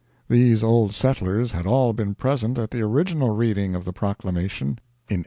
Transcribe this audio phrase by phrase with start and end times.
[0.27, 4.69] These Old Settlers had all been present at the original Reading of the Proclamation,
[5.07, 5.19] in 1836.